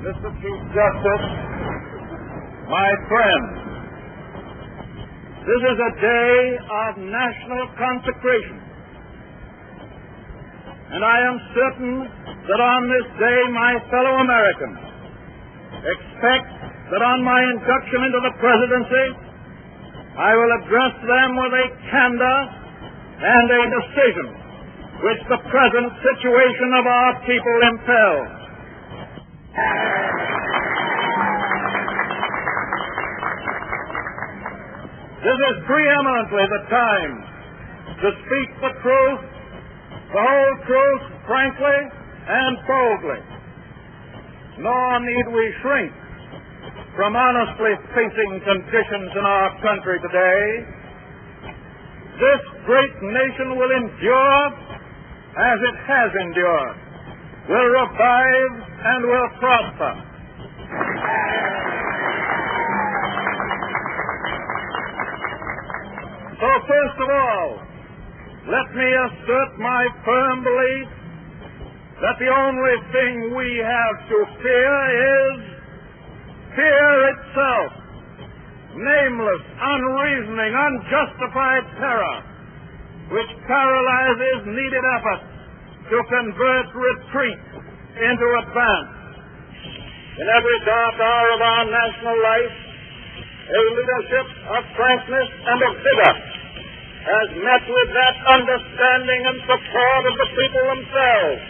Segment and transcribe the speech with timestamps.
[0.00, 0.32] Mr.
[0.40, 1.26] Chief Justice,
[2.64, 3.52] my friends,
[5.44, 8.56] this is a day of national consecration.
[10.96, 12.08] And I am certain
[12.48, 14.80] that on this day my fellow Americans
[15.84, 16.48] expect
[16.96, 19.12] that on my induction into the presidency,
[20.16, 22.38] I will address them with a candor
[23.20, 24.39] and a decision
[25.00, 28.40] which the present situation of our people impels.
[35.20, 37.14] This is preeminently the time
[38.00, 39.22] to speak the truth,
[40.12, 41.80] the whole truth, frankly
[42.28, 43.20] and boldly.
[44.60, 45.92] Nor need we shrink
[46.96, 50.40] from honestly facing conditions in our country today.
[52.20, 54.59] This great nation will endure
[55.40, 56.76] as it has endured,
[57.48, 59.92] will revive and will prosper.
[66.40, 67.48] So first of all,
[68.52, 70.88] let me assert my firm belief
[72.04, 75.40] that the only thing we have to fear is
[76.56, 77.70] fear itself.
[78.76, 82.18] Nameless, unreasoning, unjustified terror,
[83.12, 85.29] which paralyzes needed effort
[85.90, 87.40] to convert retreat
[87.98, 88.92] into advance.
[90.22, 92.54] In every dark hour of our national life,
[93.50, 96.14] a leadership of frankness and of vigor
[97.00, 101.42] has met with that understanding and support of the people themselves,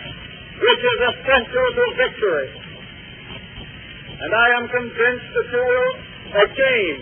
[0.57, 2.49] which is essential to victory.
[4.25, 5.93] And I am convinced that you will
[6.49, 6.97] again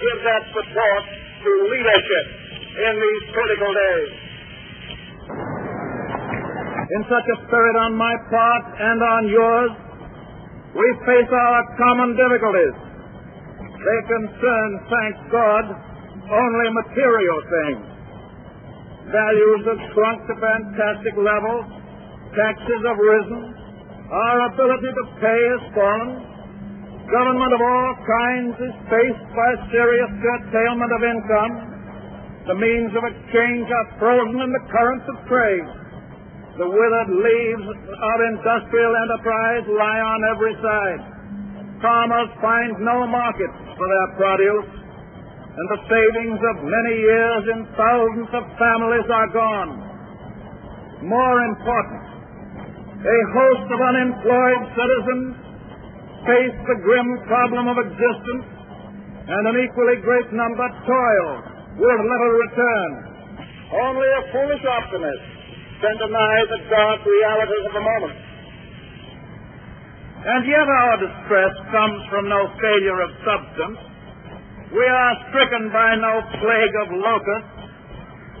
[0.00, 1.04] give that support
[1.44, 2.26] to leadership
[2.80, 4.17] in these critical days.
[6.88, 9.72] In such a spirit on my part and on yours,
[10.72, 12.76] we face our common difficulties.
[13.60, 15.64] They concern, thank God,
[16.32, 17.84] only material things.
[19.12, 21.64] Values have shrunk to fantastic levels.
[22.32, 23.40] Taxes have risen.
[24.08, 26.10] Our ability to pay has fallen.
[27.08, 31.52] Government of all kinds is faced by serious curtailment of income.
[32.48, 35.68] The means of exchange are frozen in the currents of trade.
[36.58, 41.02] The withered leaves of industrial enterprise lie on every side.
[41.78, 44.70] Farmers find no market for their produce,
[45.54, 49.70] and the savings of many years in thousands of families are gone.
[51.06, 52.02] More important,
[53.06, 55.38] a host of unemployed citizens
[56.26, 58.50] face the grim problem of existence,
[59.30, 61.30] and an equally great number toil
[61.78, 62.90] with little return.
[63.78, 65.37] Only a foolish optimist
[65.78, 68.18] can deny the dark realities of the moment.
[70.18, 73.78] And yet our distress comes from no failure of substance.
[74.74, 77.54] We are stricken by no plague of locusts.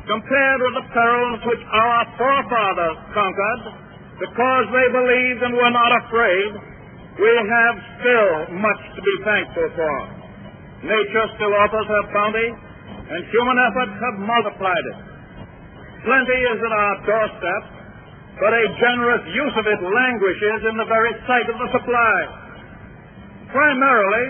[0.08, 3.62] Compared with the perils which our forefathers conquered,
[4.18, 6.50] because they believed and were not afraid,
[7.22, 9.94] we have still much to be thankful for.
[10.82, 12.48] Nature still offers her bounty,
[13.14, 15.07] and human efforts have multiplied it.
[16.04, 17.62] Plenty is at our doorstep,
[18.38, 22.16] but a generous use of it languishes in the very sight of the supply.
[23.50, 24.26] Primarily,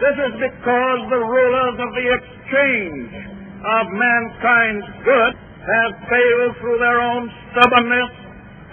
[0.00, 3.10] this is because the rulers of the exchange
[3.58, 8.12] of mankind's good have failed through their own stubbornness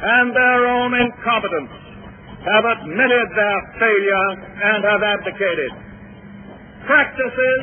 [0.05, 1.73] and their own incompetence,
[2.45, 5.71] have admitted their failure and have abdicated.
[6.85, 7.61] Practices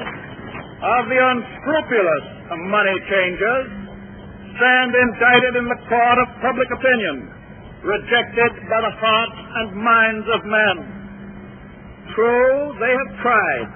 [0.83, 2.25] of the unscrupulous
[2.69, 3.82] money changers
[4.57, 7.31] stand indicted in the court of public opinion,
[7.83, 10.77] rejected by the hearts and minds of men.
[12.15, 13.69] True, they have tried,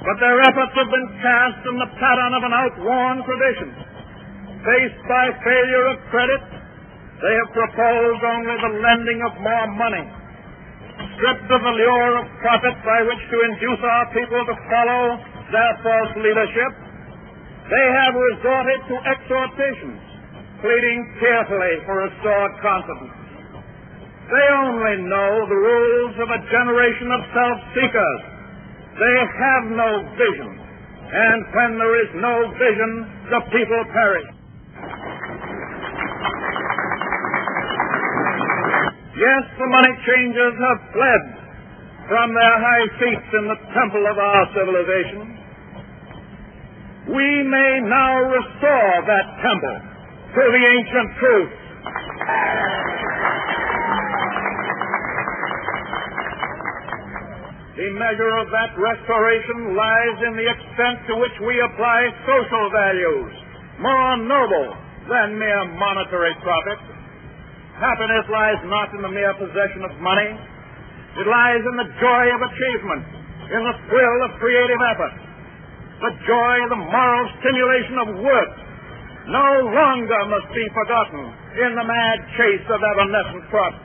[0.00, 3.70] but their efforts have been cast in the pattern of an outworn tradition.
[4.64, 6.42] Faced by failure of credit,
[7.22, 10.04] they have proposed only the lending of more money.
[11.16, 15.04] Stripped of the lure of profit by which to induce our people to follow
[15.52, 16.85] their false leadership,
[17.66, 20.00] they have resorted to exhortations,
[20.62, 23.14] pleading tearfully for restored confidence.
[24.30, 28.22] They only know the rules of a generation of self-seekers.
[28.98, 30.50] They have no vision,
[31.10, 32.90] and when there is no vision,
[33.34, 34.30] the people perish.
[39.16, 41.22] Yes, the money changers have fled
[42.08, 45.35] from their high seats in the temple of our civilization
[47.06, 49.78] we may now restore that temple
[50.34, 51.52] to the ancient truth.
[57.76, 63.32] The measure of that restoration lies in the extent to which we apply social values,
[63.78, 64.74] more noble
[65.06, 66.80] than mere monetary profit.
[67.78, 70.30] Happiness lies not in the mere possession of money.
[71.20, 73.04] It lies in the joy of achievement,
[73.52, 75.25] in the thrill of creative effort,
[76.00, 78.52] the joy, the moral stimulation of work.
[79.26, 81.24] No longer must be forgotten
[81.66, 83.82] in the mad chase of evanescent profit.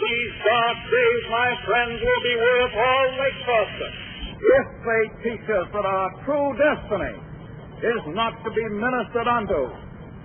[0.00, 3.96] These dark days, my friends, will be worth all they cost us
[4.40, 7.14] if they teach us that our true destiny
[7.84, 9.68] is not to be ministered unto,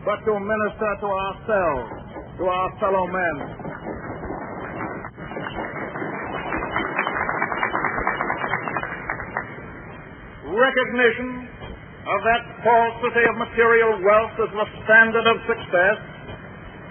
[0.08, 1.92] but to minister to ourselves,
[2.40, 3.65] to our fellow men.
[10.56, 11.52] Recognition
[12.08, 16.00] of that falsity of material wealth as the standard of success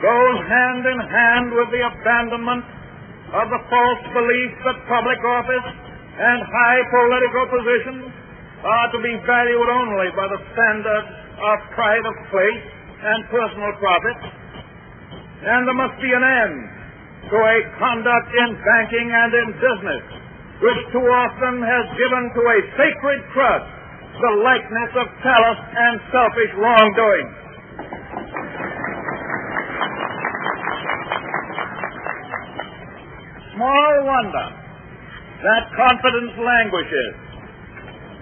[0.04, 2.64] goes hand in hand with the abandonment
[3.32, 5.68] of the false belief that public office
[6.12, 8.04] and high political positions
[8.68, 11.04] are to be valued only by the standard
[11.40, 12.64] of pride of place
[13.00, 14.18] and personal profit.
[15.40, 16.56] And there must be an end
[17.32, 20.23] to a conduct in banking and in business
[20.62, 23.68] which too often has given to a sacred trust
[24.14, 27.28] the likeness of callous and selfish wrongdoing.
[33.54, 34.46] Small wonder
[35.42, 37.12] that confidence languishes,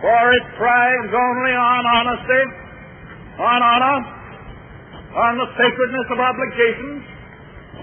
[0.00, 2.44] for it thrives only on honesty,
[3.37, 3.99] on honor,
[5.12, 7.02] on the sacredness of obligations,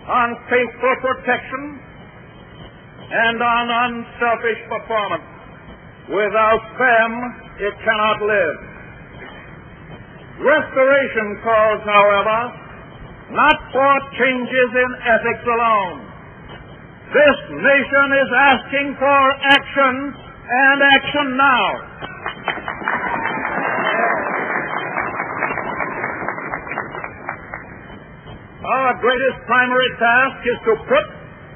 [0.10, 1.89] on faithful protection,
[3.10, 5.26] and on unselfish performance.
[6.10, 7.12] Without them,
[7.58, 8.58] it cannot live.
[10.40, 12.40] Restoration calls, however,
[13.34, 16.00] not for changes in ethics alone.
[17.10, 19.22] This nation is asking for
[19.58, 21.66] action and action now.
[28.70, 31.06] Our greatest primary task is to put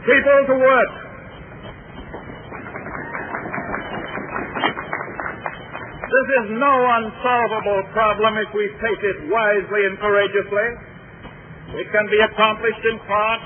[0.01, 0.93] people to work.
[6.13, 10.67] This is no unsolvable problem if we face it wisely and courageously.
[11.77, 13.43] It can be accomplished in part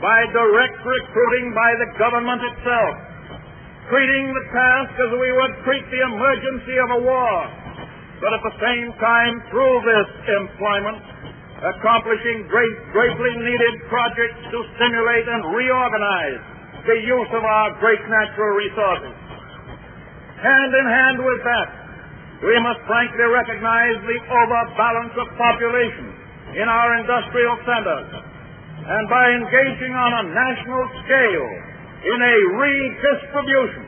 [0.00, 2.94] by direct recruiting by the government itself,
[3.86, 7.34] treating the task as we would treat the emergency of a war,
[8.18, 10.08] but at the same time, through this
[10.42, 11.02] employment,
[11.62, 16.42] accomplishing great, greatly needed projects to stimulate and reorganize
[16.86, 19.14] the use of our great natural resources.
[20.42, 21.81] Hand in hand with that,
[22.42, 26.06] we must frankly recognize the overbalance of population
[26.58, 28.10] in our industrial centers.
[28.82, 31.48] And by engaging on a national scale
[32.02, 33.86] in a redistribution,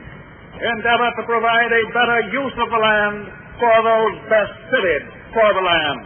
[0.55, 3.27] endeavor to provide a better use of the land
[3.59, 5.03] for those best fitted
[5.35, 6.01] for the land.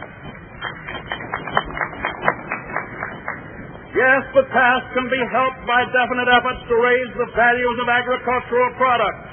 [3.94, 8.70] Yes, the task can be helped by definite efforts to raise the values of agricultural
[8.74, 9.29] products,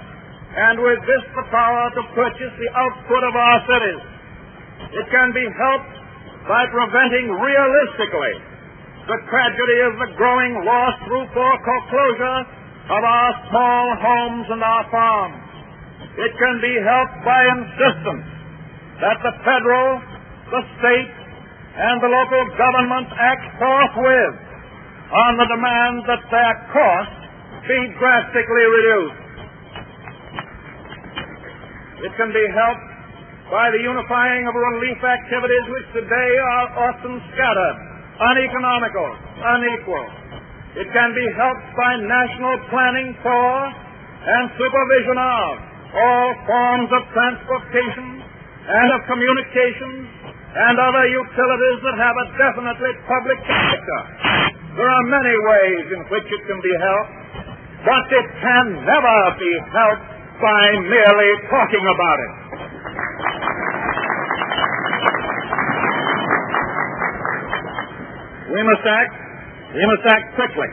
[0.57, 4.01] and with this the power to purchase the output of our cities.
[4.89, 5.95] It can be helped
[6.49, 8.35] by preventing realistically
[9.05, 12.39] the tragedy of the growing loss through foreclosure
[12.89, 15.45] of our small homes and our farms.
[16.17, 18.27] It can be helped by insistence
[18.97, 20.01] that the federal,
[20.49, 21.17] the state,
[21.77, 24.37] and the local government act forthwith
[25.13, 27.21] on the demand that their costs
[27.69, 29.26] be drastically reduced.
[31.97, 32.87] It can be helped
[33.49, 37.77] by the unifying of relief activities which today are often scattered,
[38.21, 39.09] uneconomical,
[39.41, 40.05] unequal.
[40.77, 43.49] It can be helped by national planning for
[44.27, 45.51] and supervision of
[45.97, 50.05] all forms of transportation and of communications
[50.53, 53.99] and other utilities that have a definitely public character.
[54.75, 57.13] There are many ways in which it can be helped,
[57.89, 62.33] but it can never be helped by merely talking about it.
[68.47, 69.13] We must act.
[69.73, 70.71] We must act quickly.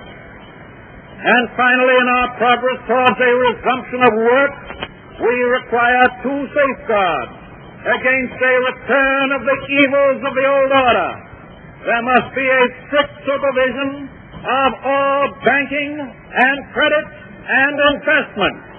[1.24, 4.54] And finally, in our progress towards a resumption of work,
[5.24, 7.34] we require two safeguards
[7.84, 11.10] against a return of the evils of the old order.
[11.84, 14.08] There must be a strict supervision
[14.44, 17.06] of all banking and credit
[17.48, 18.73] and investment.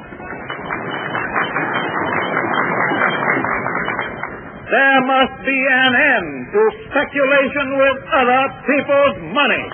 [4.76, 9.66] There must be an end to speculation with other people's money.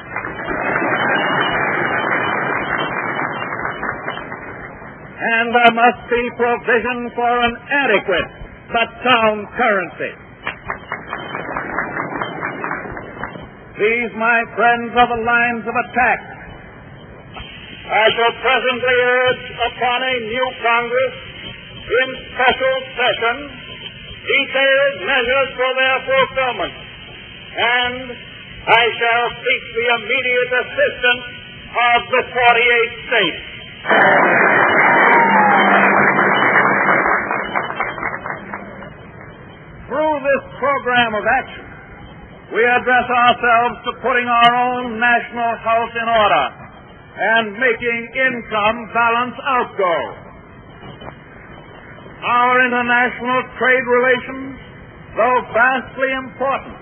[5.22, 8.30] and there must be provision for an adequate
[8.74, 10.14] but sound currency.
[13.78, 16.20] These, my friends, are the lines of attack.
[17.86, 21.16] I shall presently urge upon a new Congress
[21.86, 23.61] in special session
[24.22, 26.76] detailed measures for their fulfillment.
[27.52, 28.06] And
[28.62, 31.26] I shall seek the immediate assistance
[31.72, 33.42] of the 48 states.
[39.90, 41.68] Through this program of action,
[42.54, 46.46] we address ourselves to putting our own national house in order
[47.12, 50.21] and making income balance outgo.
[52.22, 54.54] Our international trade relations,
[55.18, 56.78] though vastly important,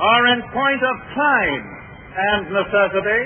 [0.00, 1.64] are in point of time
[2.16, 3.22] and necessity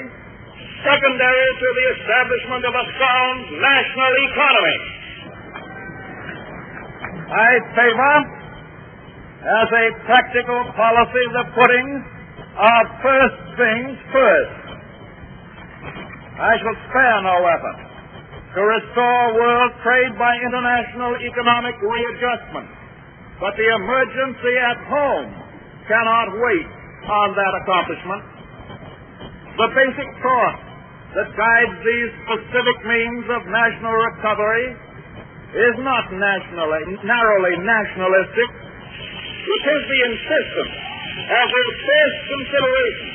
[0.83, 4.79] secondary to the establishment of a sound national economy.
[7.31, 8.17] I favor,
[9.39, 11.89] as a practical policy, the putting
[12.59, 14.59] of first things first.
[16.43, 17.90] I shall spare no effort
[18.51, 22.67] to restore world trade by international economic readjustment,
[23.39, 25.31] but the emergency at home
[25.87, 26.69] cannot wait
[27.07, 28.23] on that accomplishment.
[29.55, 30.59] The basic thought
[31.15, 34.67] that guides these specific means of national recovery
[35.55, 38.51] is not nationally, narrowly nationalistic.
[38.51, 40.75] It is the insistence
[41.23, 43.11] as a first consideration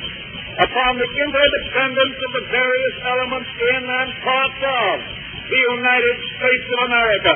[0.64, 5.15] upon the interdependence of the various elements in and parts of
[5.46, 7.32] the United States of America.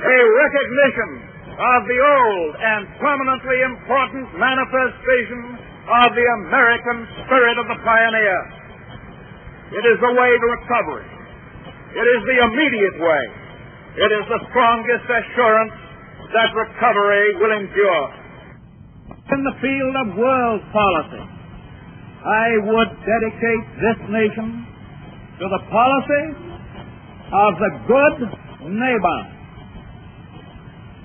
[0.00, 1.10] A recognition
[1.54, 8.40] of the old and permanently important manifestation of the American spirit of the pioneer.
[9.76, 11.08] It is the way to recovery.
[11.94, 13.24] It is the immediate way.
[13.94, 15.76] It is the strongest assurance
[16.32, 18.04] that recovery will endure.
[19.30, 21.24] In the field of world policy,
[22.24, 24.66] I would dedicate this nation
[25.38, 26.43] to the policy
[27.32, 28.16] of the good
[28.68, 29.18] neighbor.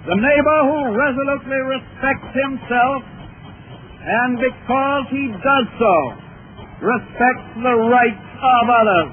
[0.10, 3.04] The neighbor who resolutely respects himself
[4.00, 5.96] and because he does so,
[6.82, 9.12] respects the rights of others.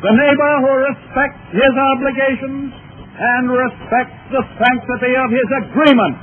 [0.00, 2.72] The neighbor who respects his obligations
[3.12, 6.16] and respects the sanctity of his agreement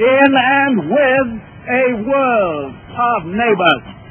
[0.00, 1.28] in and with
[1.68, 4.01] a world of neighbors.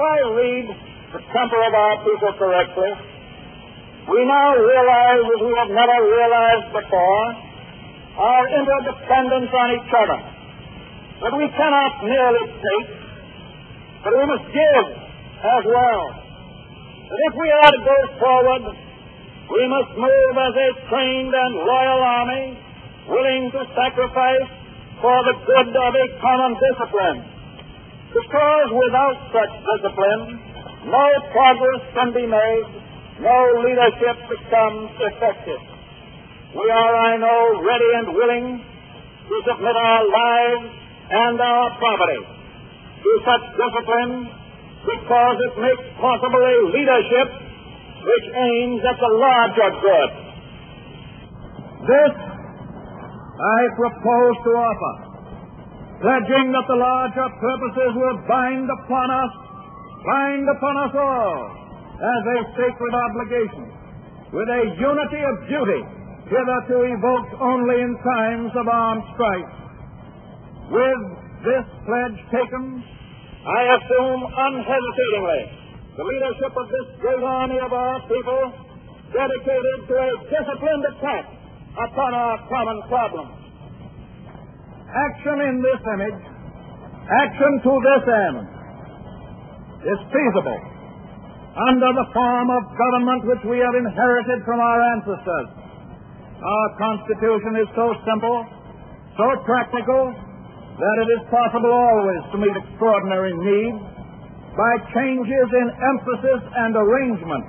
[0.00, 0.66] If I read
[1.12, 2.88] the temper of our people correctly,
[4.08, 7.24] we now realize, as we have never realized before,
[8.16, 10.20] our interdependence on each other.
[11.20, 12.90] That we cannot merely take,
[14.00, 14.86] but we must give
[15.36, 16.02] as well.
[17.04, 22.00] That if we are to go forward, we must move as a trained and loyal
[22.00, 22.56] army,
[23.04, 24.48] willing to sacrifice
[25.04, 27.39] for the good of a common discipline.
[28.10, 30.22] Because without such discipline,
[30.90, 32.66] no progress can be made,
[33.22, 35.62] no leadership becomes effective.
[36.50, 40.66] We are, I know, ready and willing to submit our lives
[41.10, 42.22] and our property
[43.00, 44.14] to such discipline
[44.82, 47.28] because it makes possible a leadership
[48.00, 50.10] which aims at the larger good.
[51.86, 52.14] This
[53.40, 54.94] I propose to offer,
[56.00, 59.32] pledging that the larger purposes will bind upon us,
[60.04, 61.38] bind upon us all,
[62.00, 63.64] as a sacred obligation,
[64.32, 65.82] with a unity of duty
[66.30, 69.54] hitherto evoked only in times of armed strife.
[70.70, 71.02] With
[71.42, 72.64] this pledge taken,
[73.44, 75.42] I assume unhesitatingly
[75.98, 78.42] the leadership of this great army of our people
[79.10, 81.24] dedicated to a disciplined attack
[81.74, 83.39] upon our common problems.
[84.90, 86.20] Action in this image,
[87.06, 88.38] action to this end,
[89.86, 90.60] is feasible
[91.70, 95.48] under the form of government which we have inherited from our ancestors.
[96.42, 98.38] Our Constitution is so simple,
[99.14, 103.82] so practical, that it is possible always to meet extraordinary needs
[104.56, 107.46] by changes in emphasis and arrangement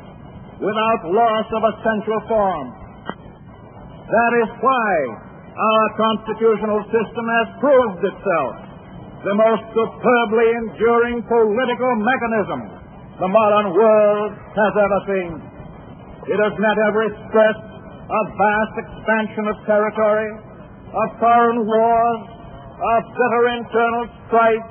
[0.62, 2.68] without loss of essential form.
[4.06, 8.54] That is why our constitutional system has proved itself
[9.22, 12.60] the most superbly enduring political mechanism
[13.22, 15.32] the modern world has ever seen.
[16.26, 20.32] It has met every stress of vast expansion of territory,
[20.90, 22.22] of foreign wars,
[22.82, 24.70] of bitter internal strife,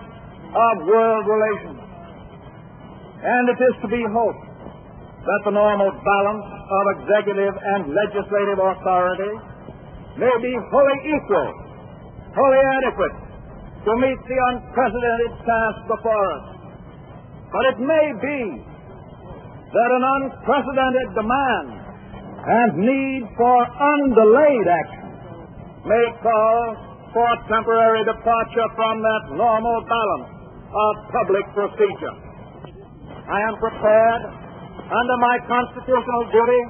[0.51, 1.81] of world relations.
[3.23, 4.45] And it is to be hoped
[5.21, 9.33] that the normal balance of executive and legislative authority
[10.19, 11.51] may be wholly equal,
[12.35, 13.17] wholly adequate
[13.85, 16.47] to meet the unprecedented task before us.
[17.51, 18.41] But it may be
[19.71, 21.67] that an unprecedented demand
[22.41, 25.07] and need for undelayed action
[25.87, 26.61] may call
[27.13, 30.31] for temporary departure from that normal balance
[30.71, 32.17] of public procedure.
[33.31, 34.23] I am prepared,
[34.91, 36.63] under my constitutional duty,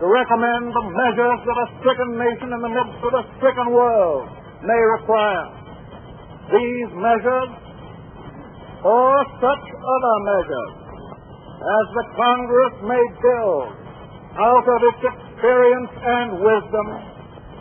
[0.00, 4.26] to recommend the measures that a stricken nation in the midst of a stricken world
[4.66, 5.46] may require.
[6.50, 7.50] These measures,
[8.84, 10.74] or such other measures,
[11.64, 13.68] as the Congress may build
[14.34, 16.86] out of its experience and wisdom,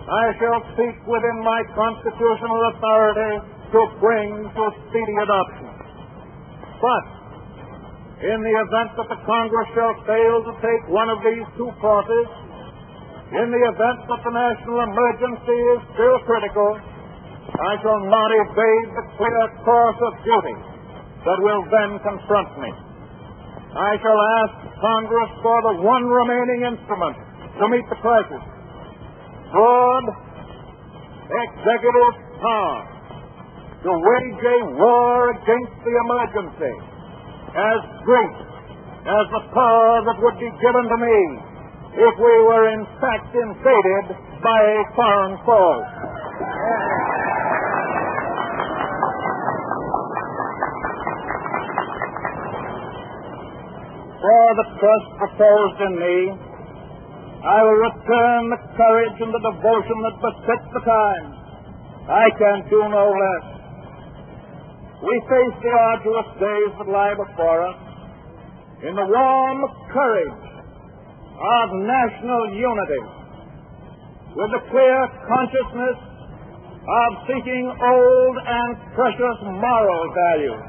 [0.03, 3.33] I shall seek within my constitutional authority
[3.71, 5.69] to bring to speedy adoption.
[6.81, 7.22] But,
[8.23, 12.27] in the event that the Congress shall fail to take one of these two courses,
[13.35, 16.71] in the event that the national emergency is still critical,
[17.51, 20.55] I shall not evade the clear course of duty
[21.27, 22.71] that will then confront me.
[23.75, 27.17] I shall ask Congress for the one remaining instrument
[27.59, 28.43] to meet the crisis.
[29.51, 30.05] Broad
[31.27, 32.79] executive power
[33.83, 36.92] to wage a war against the emergency
[37.53, 38.37] as great
[39.03, 41.19] as the power that would be given to me
[41.93, 44.05] if we were in fact invaded
[44.41, 45.77] by a foreign foe.
[54.23, 56.17] For the trust proposed in me,
[57.43, 61.27] I will return the courage and the devotion that beset the time.
[62.07, 63.62] I can do no less.
[65.03, 67.79] We face the arduous days that lie before us
[68.87, 69.59] in the warm
[69.91, 70.43] courage
[71.43, 73.03] of national unity,
[74.31, 75.99] with the clear consciousness
[76.87, 80.67] of seeking old and precious moral values,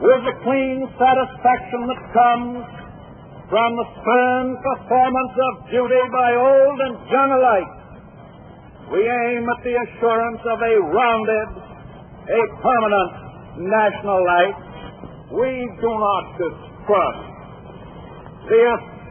[0.00, 2.64] with the clean satisfaction that comes
[3.52, 7.72] from the stern performance of duty by old and young alike.
[8.96, 11.48] We aim at the assurance of a rounded
[12.28, 13.12] a permanent
[13.56, 14.56] national life,
[15.32, 15.48] we
[15.80, 17.24] do not distrust
[18.48, 18.64] the,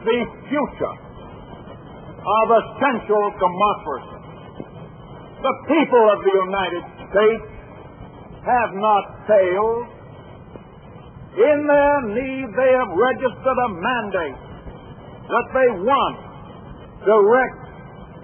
[0.06, 0.96] the future
[2.28, 4.18] of essential democracy.
[5.42, 7.46] The people of the United States
[8.46, 9.86] have not failed.
[11.38, 14.42] In their need, they have registered a mandate
[15.30, 16.18] that they want
[17.06, 17.62] direct,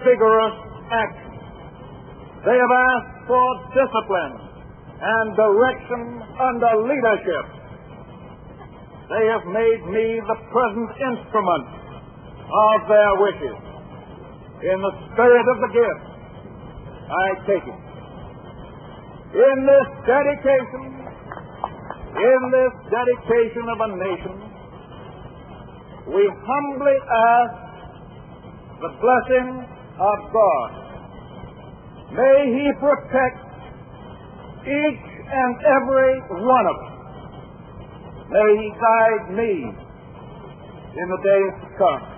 [0.02, 0.56] vigorous
[0.90, 1.32] action.
[2.42, 4.43] They have asked for discipline
[5.04, 6.02] and direction
[6.40, 7.46] under leadership.
[9.04, 11.66] They have made me the present instrument
[12.40, 13.58] of their wishes.
[14.64, 16.04] In the spirit of the gift,
[17.04, 17.80] I take it.
[19.34, 20.84] In this dedication,
[22.16, 24.34] in this dedication of a nation,
[26.16, 27.54] we humbly ask
[28.80, 29.48] the blessing
[30.00, 30.70] of God.
[32.14, 33.43] May He protect
[34.64, 36.94] each and every one of them.
[38.30, 39.52] May He guide me
[40.94, 42.13] in the days to come.